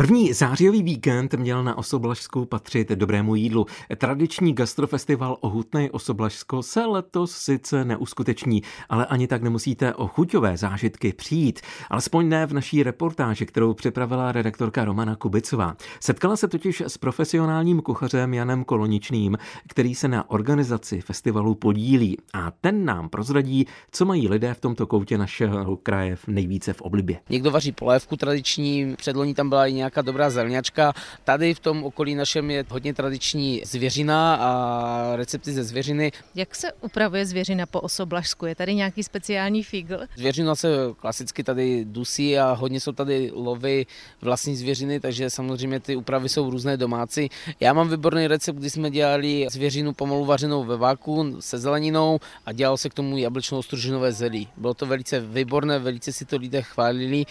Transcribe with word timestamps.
První 0.00 0.32
zářijový 0.32 0.82
víkend 0.82 1.34
měl 1.34 1.64
na 1.64 1.78
Osoblažsku 1.78 2.44
patřit 2.44 2.88
dobrému 2.88 3.34
jídlu. 3.34 3.66
Tradiční 3.96 4.52
gastrofestival 4.52 5.36
Ohutnej 5.40 5.88
Osoblažsko 5.92 6.62
se 6.62 6.84
letos 6.86 7.32
sice 7.32 7.84
neuskuteční, 7.84 8.62
ale 8.88 9.06
ani 9.06 9.26
tak 9.26 9.42
nemusíte 9.42 9.94
o 9.94 10.06
chuťové 10.06 10.56
zážitky 10.56 11.12
přijít. 11.12 11.60
Alespoň 11.90 12.28
ne 12.28 12.46
v 12.46 12.52
naší 12.52 12.82
reportáži, 12.82 13.46
kterou 13.46 13.74
připravila 13.74 14.32
redaktorka 14.32 14.84
Romana 14.84 15.16
Kubicová. 15.16 15.76
Setkala 16.00 16.36
se 16.36 16.48
totiž 16.48 16.80
s 16.80 16.98
profesionálním 16.98 17.80
kuchařem 17.80 18.34
Janem 18.34 18.64
Koloničným, 18.64 19.38
který 19.68 19.94
se 19.94 20.08
na 20.08 20.30
organizaci 20.30 21.00
festivalu 21.00 21.54
podílí. 21.54 22.16
A 22.32 22.50
ten 22.60 22.84
nám 22.84 23.08
prozradí, 23.08 23.66
co 23.92 24.04
mají 24.04 24.28
lidé 24.28 24.54
v 24.54 24.60
tomto 24.60 24.86
koutě 24.86 25.18
našeho 25.18 25.76
kraje 25.76 26.16
nejvíce 26.26 26.72
v 26.72 26.80
oblibě. 26.80 27.20
Někdo 27.30 27.50
vaří 27.50 27.72
polévku 27.72 28.16
tradiční, 28.16 28.96
předloní 28.96 29.34
tam 29.34 29.48
byla 29.48 29.66
i 29.66 29.72
nějaká 29.72 29.89
nějaká 29.90 30.02
dobrá 30.02 30.30
zelňačka. 30.30 30.92
Tady 31.24 31.54
v 31.54 31.60
tom 31.60 31.84
okolí 31.84 32.14
našem 32.14 32.50
je 32.50 32.64
hodně 32.68 32.94
tradiční 32.94 33.62
zvěřina 33.64 34.34
a 34.34 35.16
recepty 35.16 35.52
ze 35.52 35.64
zvěřiny. 35.64 36.12
Jak 36.34 36.54
se 36.54 36.72
upravuje 36.80 37.26
zvěřina 37.26 37.66
po 37.66 37.80
Osoblažsku? 37.80 38.46
Je 38.46 38.54
tady 38.54 38.74
nějaký 38.74 39.02
speciální 39.02 39.62
fígl? 39.62 39.98
Zvěřina 40.16 40.54
se 40.54 40.68
klasicky 40.96 41.44
tady 41.44 41.84
dusí 41.84 42.38
a 42.38 42.52
hodně 42.52 42.80
jsou 42.80 42.92
tady 42.92 43.30
lovy 43.34 43.86
vlastní 44.22 44.56
zvěřiny, 44.56 45.00
takže 45.00 45.30
samozřejmě 45.30 45.80
ty 45.80 45.96
úpravy 45.96 46.28
jsou 46.28 46.50
různé 46.50 46.76
domácí. 46.76 47.30
Já 47.60 47.72
mám 47.72 47.90
výborný 47.90 48.26
recept, 48.26 48.56
kdy 48.56 48.70
jsme 48.70 48.90
dělali 48.90 49.46
zvěřinu 49.50 49.92
pomalu 49.92 50.24
vařenou 50.24 50.64
ve 50.64 50.76
váku 50.76 51.36
se 51.40 51.58
zeleninou 51.58 52.20
a 52.46 52.52
dělal 52.52 52.76
se 52.76 52.88
k 52.88 52.94
tomu 52.94 53.18
jablčno 53.18 53.62
stružinové 53.62 54.12
zelí. 54.12 54.48
Bylo 54.56 54.74
to 54.74 54.86
velice 54.86 55.20
výborné, 55.20 55.78
velice 55.78 56.12
si 56.12 56.24
to 56.24 56.36
lidé 56.36 56.62
chválili 56.62 57.24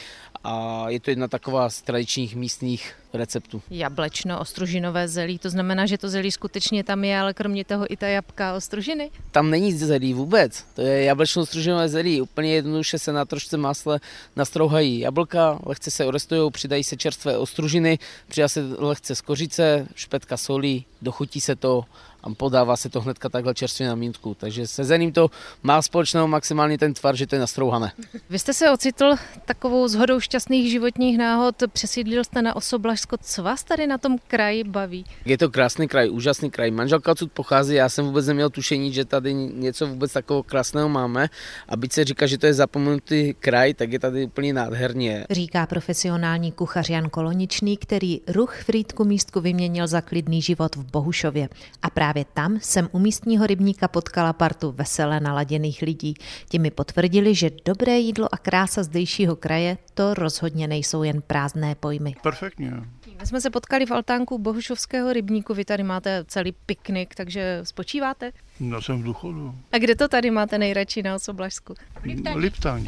a 0.43 0.85
je 0.89 0.99
to 0.99 1.09
jedna 1.09 1.27
taková 1.27 1.69
z 1.69 1.81
tradičních 1.81 2.35
místních 2.49 2.93
receptů. 3.13 3.61
Jablečno, 3.69 4.39
ostružinové 4.39 5.07
zelí, 5.07 5.39
to 5.39 5.49
znamená, 5.49 5.85
že 5.85 5.97
to 5.97 6.09
zelí 6.09 6.31
skutečně 6.31 6.83
tam 6.83 7.03
je, 7.03 7.19
ale 7.19 7.33
kromě 7.33 7.65
toho 7.65 7.93
i 7.93 7.97
ta 7.97 8.07
jabka 8.07 8.53
ostružiny? 8.53 9.11
Tam 9.31 9.49
není 9.49 9.73
zelí 9.73 10.13
vůbec, 10.13 10.65
to 10.75 10.81
je 10.81 11.03
jablečno 11.03 11.41
ostružinové 11.41 11.89
zelí. 11.89 12.21
Úplně 12.21 12.53
jednoduše 12.53 12.99
se 12.99 13.13
na 13.13 13.25
trošce 13.25 13.57
másle 13.57 13.99
nastrouhají 14.35 14.99
jablka, 14.99 15.59
lehce 15.65 15.91
se 15.91 16.05
orestují, 16.05 16.51
přidají 16.51 16.83
se 16.83 16.97
čerstvé 16.97 17.37
ostružiny, 17.37 17.99
přidá 18.27 18.47
se 18.47 18.61
lehce 18.77 19.15
z 19.15 19.21
kořice, 19.21 19.87
špetka 19.95 20.37
solí, 20.37 20.85
dochutí 21.01 21.41
se 21.41 21.55
to 21.55 21.85
a 22.23 22.29
podává 22.29 22.77
se 22.77 22.89
to 22.89 23.01
hnedka 23.01 23.29
takhle 23.29 23.53
čerstvě 23.53 23.87
na 23.87 23.95
mítku. 23.95 24.35
Takže 24.39 24.67
se 24.67 24.83
zením 24.83 25.11
to 25.11 25.29
má 25.63 25.81
společného 25.81 26.27
maximálně 26.27 26.77
ten 26.77 26.93
tvar, 26.93 27.15
že 27.15 27.27
to 27.27 27.35
je 27.35 27.39
nastrouhané. 27.39 27.91
Vy 28.29 28.39
jste 28.39 28.53
se 28.53 28.71
ocitl 28.71 29.05
takovou 29.45 29.87
zhodou 29.87 30.19
šťastných 30.19 30.71
životních 30.71 31.17
náhod, 31.17 31.55
přesídlil 31.73 32.23
jste 32.23 32.41
na 32.41 32.55
Osoblažsko. 32.55 33.17
Co 33.21 33.43
vás 33.43 33.63
tady 33.63 33.87
na 33.87 33.97
tom 33.97 34.17
kraji 34.27 34.63
baví? 34.63 35.05
Je 35.25 35.37
to 35.37 35.49
krásný 35.49 35.87
kraj, 35.87 36.09
úžasný 36.09 36.51
kraj. 36.51 36.71
Manželka 36.71 37.11
odsud 37.11 37.31
pochází, 37.31 37.75
já 37.75 37.89
jsem 37.89 38.05
vůbec 38.05 38.27
neměl 38.27 38.49
tušení, 38.49 38.93
že 38.93 39.05
tady 39.05 39.33
něco 39.33 39.87
vůbec 39.87 40.13
takového 40.13 40.43
krásného 40.43 40.89
máme. 40.89 41.29
A 41.67 41.75
byť 41.75 41.93
se 41.93 42.03
říká, 42.05 42.27
že 42.27 42.37
to 42.37 42.45
je 42.45 42.53
zapomenutý 42.53 43.33
kraj, 43.39 43.73
tak 43.73 43.91
je 43.91 43.99
tady 43.99 44.25
úplně 44.25 44.53
nádherně. 44.53 45.25
Říká 45.29 45.65
profesionální 45.65 46.51
kuchař 46.51 46.89
Jan 46.89 47.09
Koloničný, 47.09 47.77
který 47.77 48.21
ruch 48.27 48.63
Frýdku 48.63 49.03
místku 49.03 49.41
vyměnil 49.41 49.87
za 49.87 50.01
klidný 50.01 50.41
život 50.41 50.75
v 50.75 50.91
Bohušově. 50.91 51.49
A 51.81 51.89
právě 51.89 52.08
právě 52.09 52.25
tam 52.33 52.57
jsem 52.61 52.89
u 52.91 52.99
místního 52.99 53.47
rybníka 53.47 53.87
potkala 53.87 54.33
partu 54.33 54.71
veselé 54.71 55.19
naladěných 55.19 55.81
lidí. 55.81 56.13
Ti 56.49 56.59
mi 56.59 56.71
potvrdili, 56.71 57.35
že 57.35 57.49
dobré 57.65 57.97
jídlo 57.99 58.27
a 58.31 58.37
krása 58.37 58.83
zdejšího 58.83 59.35
kraje 59.35 59.77
to 59.93 60.13
rozhodně 60.13 60.67
nejsou 60.67 61.03
jen 61.03 61.21
prázdné 61.21 61.75
pojmy. 61.75 62.13
Perfektně. 62.23 62.71
My 63.19 63.25
jsme 63.25 63.41
se 63.41 63.49
potkali 63.49 63.85
v 63.85 63.91
altánku 63.91 64.37
Bohušovského 64.37 65.13
rybníku, 65.13 65.53
vy 65.53 65.65
tady 65.65 65.83
máte 65.83 66.25
celý 66.27 66.51
piknik, 66.51 67.15
takže 67.15 67.59
spočíváte? 67.63 68.31
No 68.59 68.81
jsem 68.81 69.01
v 69.01 69.03
důchodu. 69.03 69.55
A 69.71 69.77
kde 69.77 69.95
to 69.95 70.07
tady 70.07 70.31
máte 70.31 70.57
nejradši 70.57 71.03
na 71.03 71.15
Osoblažsku? 71.15 71.75
Liptaň. 72.03 72.37
Liptaň. 72.37 72.85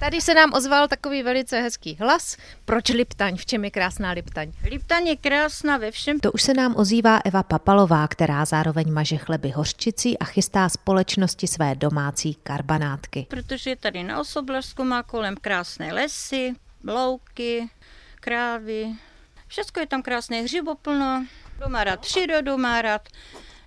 Tady 0.00 0.20
se 0.20 0.34
nám 0.34 0.52
ozval 0.52 0.88
takový 0.88 1.22
velice 1.22 1.60
hezký 1.60 1.96
hlas. 2.00 2.36
Proč 2.64 2.88
Liptaň? 2.88 3.36
V 3.36 3.46
čem 3.46 3.64
je 3.64 3.70
krásná 3.70 4.10
Liptaň? 4.10 4.52
Liptaň 4.70 5.06
je 5.06 5.16
krásná 5.16 5.76
ve 5.76 5.90
všem. 5.90 6.20
To 6.20 6.32
už 6.32 6.42
se 6.42 6.54
nám 6.54 6.76
ozývá 6.76 7.20
Eva 7.24 7.42
Papalová, 7.42 8.08
která 8.08 8.44
zároveň 8.44 8.92
maže 8.92 9.16
chleby 9.16 9.50
hořčicí 9.50 10.18
a 10.18 10.24
chystá 10.24 10.68
společnosti 10.68 11.46
své 11.46 11.74
domácí 11.74 12.34
karbanátky. 12.34 13.26
Protože 13.30 13.76
tady 13.76 14.02
na 14.04 14.20
Osoblažsku 14.20 14.84
má 14.84 15.02
kolem 15.02 15.34
krásné 15.40 15.92
lesy, 15.92 16.54
louky, 16.84 17.68
krávy, 18.20 18.96
Všechno 19.48 19.80
je 19.82 19.86
tam 19.86 20.02
krásné 20.02 20.42
hřiboplno, 20.42 21.26
kdo 21.56 21.68
má 21.68 21.84
rád 21.84 22.00
přírodu, 22.00 22.56
má 22.56 22.82
rád 22.82 23.08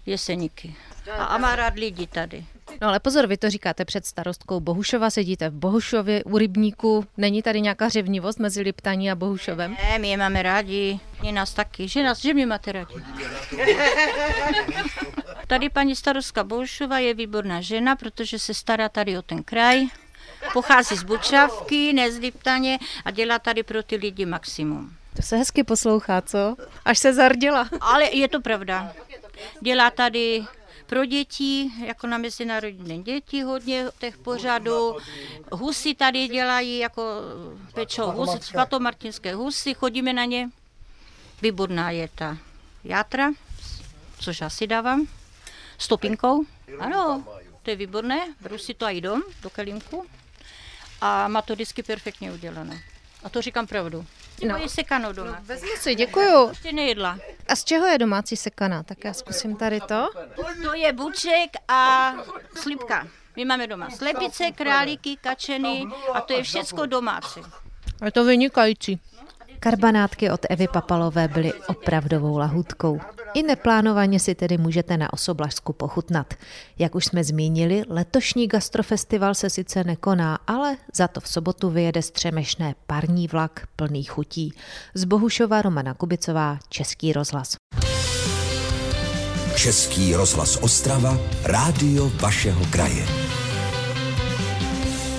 jeseníky. 0.05 0.75
A, 1.17 1.23
a 1.23 1.37
má 1.37 1.55
rád 1.55 1.73
lidi 1.73 2.07
tady. 2.07 2.45
No 2.81 2.87
ale 2.87 2.99
pozor, 2.99 3.27
vy 3.27 3.37
to 3.37 3.49
říkáte 3.49 3.85
před 3.85 4.05
starostkou 4.05 4.59
Bohušova, 4.59 5.09
sedíte 5.09 5.49
v 5.49 5.53
Bohušově 5.53 6.23
u 6.23 6.37
rybníku. 6.37 7.05
Není 7.17 7.41
tady 7.41 7.61
nějaká 7.61 7.89
řevnivost 7.89 8.39
mezi 8.39 8.61
Liptaní 8.61 9.11
a 9.11 9.15
Bohušovem? 9.15 9.77
Ne, 9.83 9.99
my 9.99 10.09
je 10.09 10.17
máme 10.17 10.43
rádi. 10.43 10.99
Je 11.23 11.31
nás 11.31 11.53
taky. 11.53 11.87
Že 11.87 12.03
nás, 12.03 12.21
že 12.21 12.33
mě 12.33 12.45
máte 12.45 12.71
rádi. 12.71 12.95
Tady 15.47 15.69
paní 15.69 15.95
starostka 15.95 16.43
Bohušova 16.43 16.99
je 16.99 17.13
výborná 17.13 17.61
žena, 17.61 17.95
protože 17.95 18.39
se 18.39 18.53
stará 18.53 18.89
tady 18.89 19.17
o 19.17 19.21
ten 19.21 19.43
kraj. 19.43 19.87
Pochází 20.53 20.95
z 20.95 21.03
Bučavky, 21.03 21.93
ne 21.93 22.11
z 22.11 22.17
Liptaně 22.17 22.79
a 23.05 23.11
dělá 23.11 23.39
tady 23.39 23.63
pro 23.63 23.83
ty 23.83 23.95
lidi 23.95 24.25
maximum. 24.25 24.95
To 25.15 25.21
se 25.21 25.37
hezky 25.37 25.63
poslouchá, 25.63 26.21
co? 26.21 26.55
Až 26.85 26.99
se 26.99 27.13
zardila. 27.13 27.69
Ale 27.81 28.15
je 28.15 28.27
to 28.27 28.41
pravda. 28.41 28.93
Dělá 29.61 29.91
tady 29.91 30.45
pro 30.85 31.05
děti, 31.05 31.71
jako 31.85 32.07
na 32.07 32.17
Mezinárodní 32.17 32.89
den 32.89 33.03
dětí 33.03 33.43
hodně 33.43 33.85
těch 33.99 34.17
pořadů. 34.17 34.97
Husy 35.51 35.95
tady 35.95 36.27
dělají, 36.27 36.77
jako 36.77 37.03
pečou 37.73 38.11
husy, 38.11 38.39
svatomartinské 38.41 39.35
husy, 39.35 39.73
chodíme 39.73 40.13
na 40.13 40.25
ně. 40.25 40.49
Výborná 41.41 41.91
je 41.91 42.09
ta 42.15 42.37
játra, 42.83 43.31
což 44.19 44.41
asi 44.41 44.67
dávám, 44.67 45.07
s 45.77 45.87
topinkou. 45.87 46.45
Ano, 46.79 47.25
to 47.63 47.69
je 47.69 47.75
výborné, 47.75 48.35
beru 48.41 48.57
si 48.57 48.73
to 48.73 48.85
i 48.85 49.01
dom, 49.01 49.21
do 49.41 49.49
kelímku. 49.49 50.05
A 51.01 51.27
má 51.27 51.41
to 51.41 51.53
vždycky 51.53 51.83
perfektně 51.83 52.31
udělané. 52.31 52.83
A 53.23 53.29
to 53.29 53.41
říkám 53.41 53.67
pravdu. 53.67 54.05
No. 54.47 54.57
je 54.57 54.69
sekanou 54.69 55.13
doma. 55.13 55.31
No, 55.31 55.37
vezmu 55.41 55.69
si, 55.79 55.95
děkuju. 55.95 56.49
Ještě 56.49 56.71
nejedla. 56.71 57.19
A 57.47 57.55
z 57.55 57.63
čeho 57.63 57.85
je 57.87 57.97
domácí 57.97 58.37
sekaná? 58.37 58.83
Tak 58.83 59.03
já 59.03 59.13
zkusím 59.13 59.55
tady 59.55 59.79
to. 59.81 60.09
To 60.63 60.73
je 60.73 60.93
buček 60.93 61.49
a 61.67 62.13
slipka. 62.55 63.07
My 63.35 63.45
máme 63.45 63.67
doma 63.67 63.89
slepice, 63.89 64.51
králíky, 64.51 65.17
kačeny 65.21 65.85
a 66.13 66.21
to 66.21 66.33
je 66.33 66.43
všecko 66.43 66.85
domácí. 66.85 67.41
Je 68.05 68.11
to 68.11 68.25
vynikající. 68.25 68.99
Karbanátky 69.59 70.29
od 70.31 70.45
Evy 70.49 70.67
Papalové 70.67 71.27
byly 71.27 71.53
opravdovou 71.53 72.37
lahutkou. 72.37 72.99
I 73.33 73.43
neplánovaně 73.43 74.19
si 74.19 74.35
tedy 74.35 74.57
můžete 74.57 74.97
na 74.97 75.13
Osoblažsku 75.13 75.73
pochutnat. 75.73 76.33
Jak 76.79 76.95
už 76.95 77.05
jsme 77.05 77.23
zmínili, 77.23 77.83
letošní 77.87 78.47
gastrofestival 78.47 79.35
se 79.35 79.49
sice 79.49 79.83
nekoná, 79.83 80.39
ale 80.47 80.77
za 80.93 81.07
to 81.07 81.19
v 81.19 81.27
sobotu 81.27 81.69
vyjede 81.69 82.01
střemešné 82.01 82.75
parní 82.87 83.27
vlak 83.27 83.67
plný 83.75 84.03
chutí. 84.03 84.53
Z 84.93 85.03
Bohušova 85.03 85.61
Romana 85.61 85.93
Kubicová, 85.93 86.59
Český 86.69 87.13
rozhlas. 87.13 87.55
Český 89.55 90.15
rozhlas 90.15 90.57
Ostrava, 90.61 91.17
rádio 91.43 92.09
vašeho 92.09 92.65
kraje. 92.65 93.30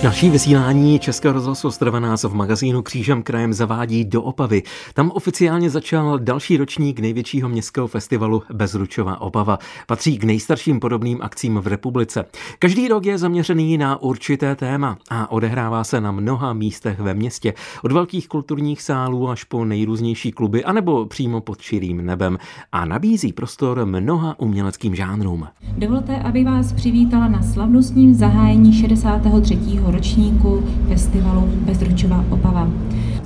Další 0.03 0.29
vysílání 0.29 0.99
Českého 0.99 1.33
rozhlasu 1.33 1.67
Ostrava 1.67 1.99
nás 1.99 2.23
v 2.23 2.33
magazínu 2.33 2.81
Křížem 2.81 3.23
krajem 3.23 3.53
zavádí 3.53 4.05
do 4.05 4.21
Opavy. 4.21 4.63
Tam 4.93 5.11
oficiálně 5.11 5.69
začal 5.69 6.19
další 6.19 6.57
ročník 6.57 6.99
největšího 6.99 7.49
městského 7.49 7.87
festivalu 7.87 8.43
Bezručová 8.53 9.21
Opava. 9.21 9.59
Patří 9.87 10.17
k 10.17 10.23
nejstarším 10.23 10.79
podobným 10.79 11.21
akcím 11.21 11.57
v 11.57 11.67
republice. 11.67 12.25
Každý 12.59 12.87
rok 12.87 13.05
je 13.05 13.17
zaměřený 13.17 13.77
na 13.77 14.01
určité 14.01 14.55
téma 14.55 14.97
a 15.09 15.31
odehrává 15.31 15.83
se 15.83 16.01
na 16.01 16.11
mnoha 16.11 16.53
místech 16.53 16.99
ve 16.99 17.13
městě. 17.13 17.53
Od 17.83 17.91
velkých 17.91 18.27
kulturních 18.27 18.81
sálů 18.81 19.29
až 19.29 19.43
po 19.43 19.65
nejrůznější 19.65 20.31
kluby 20.31 20.63
anebo 20.63 21.05
přímo 21.05 21.41
pod 21.41 21.61
širým 21.61 22.05
nebem 22.05 22.37
a 22.71 22.85
nabízí 22.85 23.33
prostor 23.33 23.85
mnoha 23.85 24.39
uměleckým 24.39 24.95
žánrům. 24.95 25.47
Dovolte, 25.77 26.19
aby 26.19 26.43
vás 26.43 26.73
přivítala 26.73 27.27
na 27.27 27.41
slavnostním 27.41 28.13
zahájení 28.13 28.73
63 28.73 29.55
ročníku 29.93 30.63
festivalu 30.87 31.41
Bezručová 31.41 32.25
Opava. 32.29 32.67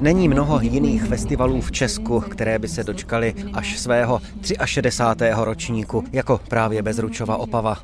Není 0.01 0.27
mnoho 0.27 0.59
jiných 0.61 1.03
festivalů 1.03 1.61
v 1.61 1.71
Česku, 1.71 2.19
které 2.19 2.59
by 2.59 2.67
se 2.67 2.83
dočkali 2.83 3.33
až 3.53 3.79
svého 3.79 4.21
63. 4.65 5.25
ročníku, 5.35 6.03
jako 6.13 6.39
právě 6.49 6.81
Bezručova 6.81 7.37
Opava. 7.37 7.77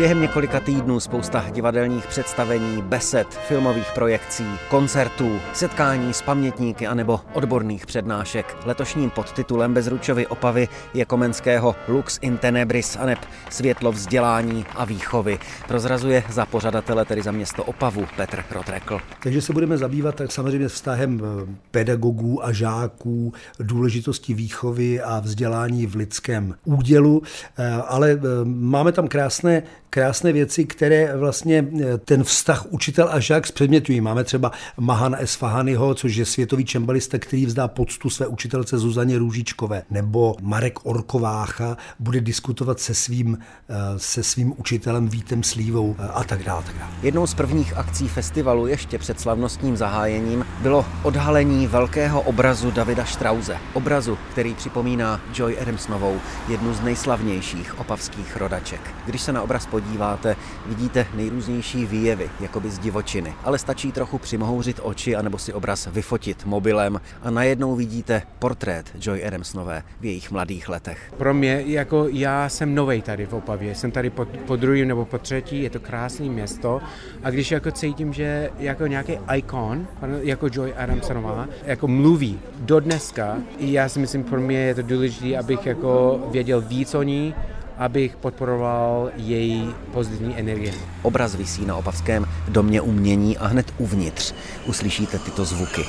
Během 0.00 0.20
několika 0.20 0.60
týdnů 0.60 1.00
spousta 1.00 1.44
divadelních 1.50 2.06
představení, 2.06 2.82
besed, 2.82 3.28
filmových 3.28 3.86
projekcí, 3.94 4.44
koncertů, 4.68 5.38
setkání 5.52 6.12
s 6.14 6.22
pamětníky 6.22 6.86
anebo 6.86 7.20
odborných 7.32 7.86
přednášek. 7.86 8.56
Letošním 8.64 9.10
podtitulem 9.10 9.74
Bezručovy 9.74 10.26
opavy 10.26 10.68
je 10.94 11.04
Komenského 11.04 11.76
Lux 11.88 12.18
in 12.22 12.38
Tenebris 12.38 12.96
aneb 12.96 13.18
Světlo 13.50 13.92
vzdělání 13.92 14.64
a 14.74 14.84
výchovy. 14.84 15.38
Prozrazuje 15.68 16.22
za 16.30 16.46
pořadatele, 16.46 17.04
tedy 17.04 17.22
za 17.22 17.32
město 17.32 17.64
Opavu, 17.64 18.06
Petr 18.16 18.44
Rotrekl. 18.50 19.00
Takže 19.22 19.42
se 19.42 19.52
budeme 19.52 19.78
zabývat 19.78 20.14
tak 20.14 20.32
samozřejmě 20.32 20.68
vztahem 20.68 21.20
eh, 21.24 21.54
pedagogů 21.70 22.44
a 22.44 22.52
žáků, 22.52 23.32
důležitosti 23.58 24.34
výchovy 24.34 25.00
a 25.00 25.20
vzdělání 25.20 25.86
v 25.86 25.94
lidském 25.94 26.54
údělu, 26.64 27.22
eh, 27.58 27.72
ale 27.72 28.10
eh, 28.10 28.20
máme 28.44 28.92
tam 28.92 29.08
krásné 29.08 29.62
krásné 29.90 30.32
věci, 30.32 30.64
které 30.64 31.16
vlastně 31.16 31.64
eh, 31.80 31.98
ten 31.98 32.24
vztah 32.24 32.66
učitel 32.70 33.08
a 33.12 33.20
žák 33.20 33.46
zpředmětují. 33.46 34.00
Máme 34.00 34.24
třeba 34.24 34.52
Mahan 34.78 35.16
Esfahanyho, 35.18 35.94
což 35.94 36.16
je 36.16 36.24
světový 36.26 36.64
čembalista, 36.64 37.18
který 37.18 37.46
vzdá 37.46 37.68
poctu 37.68 38.10
své 38.10 38.26
učitelce 38.26 38.78
Zuzaně 38.78 39.18
Růžičkové, 39.18 39.82
nebo 39.90 40.36
Marek 40.42 40.86
Orkovácha 40.86 41.76
bude 41.98 42.20
diskutovat 42.20 42.80
se 42.80 42.94
svým, 42.94 43.38
eh, 43.68 43.74
se 43.96 44.22
svým 44.22 44.54
učitelem 44.56 45.08
Vítem 45.08 45.42
Slívou 45.42 45.96
eh, 45.98 46.08
a 46.08 46.24
tak 46.24 46.42
dále. 46.42 46.62
Tak 46.62 46.78
dále. 46.78 46.92
Jednou 47.02 47.26
z 47.26 47.34
prvních 47.34 47.76
akcí 47.76 48.08
festivalu 48.08 48.66
ještě 48.66 48.98
před 48.98 49.20
slavnostním 49.20 49.76
zahájením 49.76 50.46
bylo 50.62 50.86
odhalení 51.02 51.66
velkého 51.66 52.20
obrazu 52.20 52.70
Davida 52.70 53.04
Štrauze. 53.04 53.56
Obrazu, 53.74 54.18
který 54.30 54.54
připomíná 54.54 55.20
Joy 55.34 55.58
Adamsnovou, 55.60 56.20
jednu 56.48 56.74
z 56.74 56.80
nejslavnějších 56.80 57.80
opavských 57.80 58.36
rodaček. 58.36 58.80
Když 59.06 59.22
se 59.22 59.32
na 59.32 59.42
obraz 59.42 59.66
podíváte, 59.80 60.36
vidíte 60.66 61.06
nejrůznější 61.14 61.86
výjevy, 61.86 62.30
jakoby 62.40 62.70
z 62.70 62.78
divočiny. 62.78 63.34
Ale 63.44 63.58
stačí 63.58 63.92
trochu 63.92 64.18
přimohouřit 64.18 64.80
oči 64.82 65.16
anebo 65.16 65.38
si 65.38 65.52
obraz 65.52 65.88
vyfotit 65.92 66.44
mobilem 66.44 67.00
a 67.22 67.30
najednou 67.30 67.74
vidíte 67.74 68.22
portrét 68.38 68.92
Joy 69.00 69.26
Adamsnové 69.26 69.82
v 70.00 70.04
jejich 70.04 70.30
mladých 70.30 70.68
letech. 70.68 71.12
Pro 71.16 71.34
mě, 71.34 71.62
jako 71.66 72.06
já 72.08 72.48
jsem 72.48 72.74
nový 72.74 73.02
tady 73.02 73.26
v 73.26 73.32
Opavě, 73.32 73.74
jsem 73.74 73.90
tady 73.90 74.10
po, 74.10 74.24
po 74.46 74.56
druhém 74.56 74.88
nebo 74.88 75.04
po 75.04 75.18
třetí, 75.18 75.62
je 75.62 75.70
to 75.70 75.80
krásné 75.80 76.26
město 76.26 76.80
a 77.22 77.30
když 77.30 77.50
jako 77.50 77.70
cítím, 77.70 78.12
že 78.12 78.50
jako 78.58 78.86
nějaký 78.86 79.18
ikon, 79.36 79.86
jako 80.22 80.46
Joy 80.52 80.74
Adamsonová, 80.74 81.48
jako 81.64 81.88
mluví 81.88 82.40
do 82.60 82.80
dneska, 82.80 83.38
já 83.58 83.88
si 83.88 83.98
myslím, 83.98 84.24
pro 84.24 84.40
mě 84.40 84.58
je 84.58 84.74
to 84.74 84.82
důležité, 84.82 85.38
abych 85.38 85.66
jako 85.66 86.20
věděl 86.30 86.60
víc 86.60 86.94
o 86.94 87.02
ní, 87.02 87.34
abych 87.80 88.16
podporoval 88.16 89.10
její 89.16 89.74
pozitivní 89.92 90.38
energie. 90.38 90.72
Obraz 91.02 91.34
visí 91.34 91.66
na 91.66 91.76
Opavském 91.76 92.26
domě 92.48 92.80
umění 92.80 93.38
a 93.38 93.46
hned 93.46 93.74
uvnitř 93.78 94.34
uslyšíte 94.66 95.18
tyto 95.18 95.44
zvuky. 95.44 95.84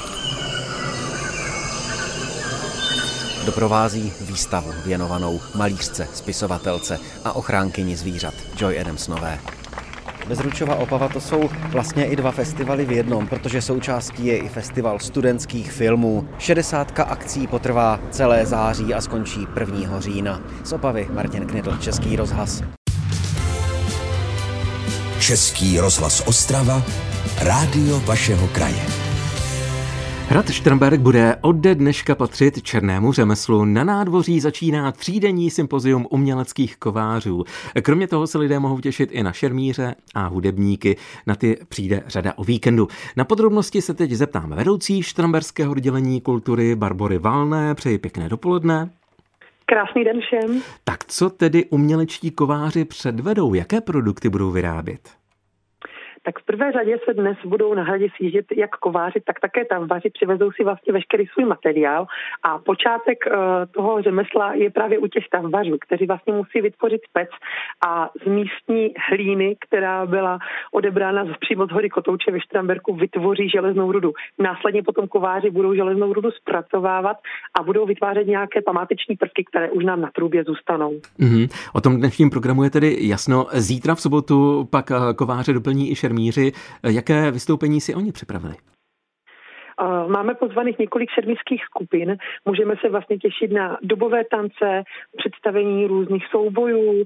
Doprovází 3.45 4.13
výstavu 4.21 4.71
věnovanou 4.85 5.39
malířce, 5.55 6.07
spisovatelce 6.13 6.99
a 7.23 7.33
ochránkyni 7.33 7.95
zvířat 7.95 8.33
Joy 8.57 8.79
Adamsnové. 8.79 9.39
Bezručová 10.27 10.75
Opava 10.75 11.09
to 11.09 11.21
jsou 11.21 11.50
vlastně 11.69 12.06
i 12.06 12.15
dva 12.15 12.31
festivaly 12.31 12.85
v 12.85 12.91
jednom, 12.91 13.27
protože 13.27 13.62
součástí 13.62 14.25
je 14.25 14.38
i 14.38 14.50
festival 14.50 15.00
studentských 15.00 15.71
filmů. 15.71 16.27
60 16.38 17.00
akcí 17.00 17.47
potrvá 17.47 18.00
celé 18.12 18.45
září 18.45 18.94
a 18.94 19.01
skončí 19.01 19.47
1. 19.59 20.00
října. 20.00 20.41
Z 20.63 20.71
Opavy 20.71 21.07
Martin 21.13 21.45
Knitl, 21.45 21.77
Český 21.77 22.15
rozhlas. 22.15 22.63
Český 25.19 25.79
rozhlas 25.79 26.23
Ostrava, 26.25 26.83
rádio 27.41 28.00
vašeho 28.00 28.47
kraje. 28.47 29.00
Hrad 30.31 30.50
Šternberg 30.50 31.00
bude 31.00 31.36
ode 31.42 31.75
dneška 31.75 32.16
patřit 32.16 32.63
černému 32.63 33.12
řemeslu. 33.12 33.66
Na 33.66 33.83
nádvoří 33.83 34.39
začíná 34.39 34.92
třídenní 34.92 35.50
sympozium 35.50 36.07
uměleckých 36.10 36.78
kovářů. 36.78 37.44
Kromě 37.81 38.07
toho 38.07 38.28
se 38.28 38.38
lidé 38.38 38.60
mohou 38.60 38.80
těšit 38.80 39.10
i 39.12 39.24
na 39.24 39.31
šermíře 39.31 39.95
a 40.16 40.28
hudebníky. 40.28 40.98
Na 41.28 41.36
ty 41.36 41.57
přijde 41.69 42.04
řada 42.07 42.33
o 42.36 42.44
víkendu. 42.44 42.88
Na 43.18 43.25
podrobnosti 43.25 43.81
se 43.81 43.94
teď 43.94 44.12
zeptám 44.12 44.50
vedoucí 44.50 45.04
Šternberského 45.04 45.72
oddělení 45.72 46.22
kultury 46.22 46.75
Barbory 46.75 47.18
Valné. 47.18 47.75
Přeji 47.75 47.98
pěkné 47.98 48.30
dopoledne. 48.30 48.89
Krásný 49.66 50.04
den 50.04 50.19
všem. 50.22 50.62
Tak 50.83 51.06
co 51.06 51.30
tedy 51.30 51.66
umělečtí 51.66 52.31
kováři 52.31 52.86
předvedou? 52.86 53.54
Jaké 53.54 53.81
produkty 53.81 54.30
budou 54.30 54.51
vyrábět? 54.51 55.20
Tak 56.23 56.39
v 56.39 56.45
prvé 56.45 56.71
řadě 56.71 56.97
se 57.06 57.13
dnes 57.13 57.38
budou 57.45 57.73
na 57.73 57.83
hradě 57.83 58.07
sjíždět 58.15 58.45
jak 58.57 58.69
kováři, 58.69 59.21
tak 59.25 59.39
také 59.39 59.65
tavbaři, 59.65 60.09
přivezou 60.09 60.51
si 60.51 60.63
vlastně 60.63 60.94
veškerý 60.94 61.25
svůj 61.27 61.45
materiál 61.45 62.06
a 62.44 62.57
počátek 62.57 63.18
uh, 63.27 63.33
toho 63.71 64.01
řemesla 64.01 64.53
je 64.53 64.69
právě 64.71 64.97
u 65.00 65.07
těch 65.07 65.23
tavbařů, 65.31 65.77
kteří 65.81 66.06
vlastně 66.06 66.33
musí 66.33 66.62
vytvořit 66.62 67.01
pec 67.13 67.29
a 67.88 68.09
z 68.23 68.25
místní 68.25 68.94
hlíny, 69.09 69.56
která 69.59 70.06
byla 70.06 70.39
odebrána 70.71 71.25
z, 71.25 71.38
přímo 71.39 71.68
z 71.68 71.71
hory 71.71 71.89
Kotouče 71.89 72.31
ve 72.31 72.39
Štramberku, 72.39 72.95
vytvoří 72.95 73.50
železnou 73.50 73.91
rudu. 73.91 74.13
Následně 74.39 74.83
potom 74.83 75.07
kováři 75.07 75.50
budou 75.50 75.73
železnou 75.73 76.13
rudu 76.13 76.31
zpracovávat 76.31 77.18
a 77.59 77.63
budou 77.63 77.85
vytvářet 77.85 78.27
nějaké 78.27 78.62
památeční 78.62 79.15
prvky, 79.15 79.44
které 79.44 79.69
už 79.69 79.85
nám 79.85 80.01
na 80.01 80.09
trubě 80.15 80.44
zůstanou. 80.44 80.91
Mm-hmm. 81.19 81.50
O 81.73 81.81
tom 81.81 81.97
dnešním 81.97 82.29
programu 82.29 82.63
je 82.63 82.69
tedy 82.69 82.97
jasno. 83.00 83.47
Zítra 83.53 83.95
v 83.95 84.01
sobotu 84.01 84.68
pak 84.71 84.91
eh, 84.91 85.13
kováře 85.13 85.53
doplní 85.53 85.91
i 85.91 85.95
šer 85.95 86.10
šermíři. 86.11 86.51
Jaké 86.83 87.31
vystoupení 87.31 87.81
si 87.81 87.95
oni 87.95 88.11
připravili? 88.11 88.55
Máme 90.07 90.33
pozvaných 90.33 90.79
několik 90.79 91.09
šermířských 91.09 91.65
skupin, 91.65 92.17
můžeme 92.45 92.75
se 92.81 92.89
vlastně 92.89 93.17
těšit 93.17 93.51
na 93.51 93.77
dobové 93.83 94.23
tance, 94.31 94.83
představení 95.17 95.87
různých 95.87 96.25
soubojů, 96.31 97.03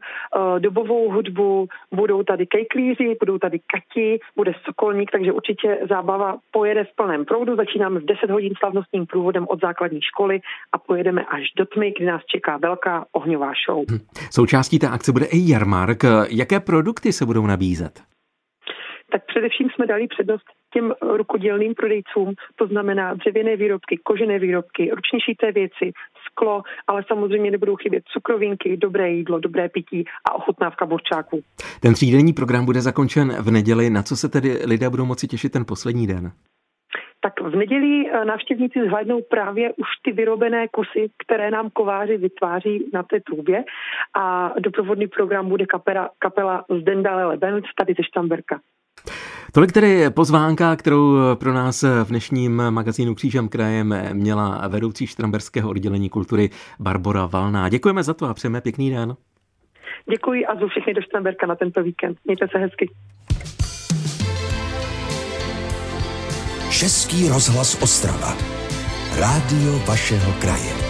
dobovou 0.60 1.12
hudbu, 1.12 1.68
budou 1.94 2.24
tady 2.24 2.46
kejklíři, 2.48 3.16
budou 3.20 3.38
tady 3.38 3.60
kati, 3.60 4.20
bude 4.36 4.54
sokolník, 4.66 5.12
takže 5.12 5.32
určitě 5.32 5.80
zábava 5.90 6.38
pojede 6.52 6.84
v 6.84 6.96
plném 6.96 7.26
proudu. 7.26 7.56
Začínáme 7.56 8.00
v 8.00 8.06
10 8.06 8.30
hodin 8.30 8.54
slavnostním 8.60 9.06
průvodem 9.06 9.46
od 9.50 9.62
základní 9.62 10.02
školy 10.02 10.40
a 10.72 10.78
pojedeme 10.78 11.26
až 11.26 11.44
do 11.58 11.66
tmy, 11.66 11.94
kdy 11.98 12.06
nás 12.06 12.22
čeká 12.26 12.58
velká 12.58 13.06
ohňová 13.12 13.52
show. 13.66 13.84
Hm. 13.92 14.00
Součástí 14.32 14.80
té 14.80 14.88
akce 14.88 15.12
bude 15.12 15.26
i 15.26 15.52
jarmark. 15.52 16.04
Jaké 16.30 16.60
produkty 16.60 17.14
se 17.14 17.26
budou 17.26 17.48
nabízet? 17.48 18.15
Tak 19.12 19.26
především 19.26 19.70
jsme 19.70 19.88
dali 19.88 20.08
přednost 20.08 20.46
těm 20.74 20.94
rukodělným 21.02 21.74
prodejcům, 21.76 22.34
to 22.56 22.68
znamená 22.68 23.14
dřevěné 23.14 23.56
výrobky, 23.56 24.00
kožené 24.04 24.40
výrobky, 24.40 24.90
ručně 24.96 25.20
šité 25.22 25.52
věci, 25.52 25.92
sklo, 26.26 26.64
ale 26.88 27.04
samozřejmě 27.08 27.52
nebudou 27.52 27.76
chybět 27.76 28.04
cukrovinky, 28.14 28.78
dobré 28.78 29.10
jídlo, 29.10 29.40
dobré 29.40 29.70
pití 29.70 30.06
a 30.30 30.36
ochutnávka 30.36 30.86
burčáků. 30.86 31.42
Ten 31.80 31.94
třídenní 31.94 32.34
program 32.34 32.66
bude 32.66 32.82
zakončen 32.82 33.34
v 33.42 33.52
neděli. 33.52 33.90
Na 33.90 34.04
co 34.04 34.16
se 34.16 34.30
tedy 34.30 34.50
lidé 34.66 34.90
budou 34.90 35.06
moci 35.06 35.28
těšit 35.28 35.52
ten 35.52 35.66
poslední 35.66 36.08
den? 36.08 36.32
tak 37.26 37.42
v 37.42 37.56
neděli 37.56 38.10
eh, 38.10 38.26
návštěvníci 38.26 38.80
zhlédnou 38.88 39.22
právě 39.22 39.74
už 39.74 39.88
ty 40.04 40.12
vyrobené 40.12 40.68
kusy, 40.68 41.10
které 41.26 41.52
nám 41.52 41.70
kováři 41.70 42.18
vytváří 42.18 42.90
na 42.94 43.04
té 43.04 43.20
trubě 43.20 43.64
a 44.18 44.54
doprovodný 44.60 45.08
program 45.08 45.50
bude 45.50 45.66
kapela, 45.66 46.10
kapela 46.20 46.66
z 46.70 46.84
Dendale 46.84 47.26
Lebens 47.26 47.66
tady 47.78 47.94
ze 47.98 48.04
Štamberka. 48.04 48.60
Tolik 49.56 49.72
tedy 49.72 50.10
pozvánka, 50.10 50.76
kterou 50.76 51.18
pro 51.36 51.54
nás 51.54 51.84
v 51.84 52.08
dnešním 52.08 52.56
magazínu 52.70 53.16
Křížem 53.16 53.50
krajem 53.50 53.96
měla 54.14 54.68
vedoucí 54.68 55.08
štramberského 55.08 55.70
oddělení 55.70 56.10
kultury 56.10 56.50
Barbara 56.80 57.26
Valná. 57.26 57.70
Děkujeme 57.70 58.04
za 58.04 58.14
to 58.14 58.26
a 58.26 58.34
přejeme 58.34 58.62
pěkný 58.62 58.90
den. 58.90 59.16
Děkuji 60.12 60.46
a 60.46 60.56
zvu 60.56 60.68
všechny 60.68 60.94
do 60.94 61.02
Štramberka 61.02 61.48
na 61.48 61.56
tento 61.56 61.84
víkend. 61.84 62.18
Mějte 62.26 62.48
se 62.52 62.58
hezky. 62.58 62.90
Český 66.70 67.30
rozhlas 67.30 67.84
Ostrava. 67.84 68.38
Rádio 69.20 69.80
vašeho 69.88 70.34
kraje. 70.42 70.85